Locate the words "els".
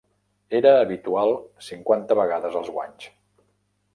2.61-2.75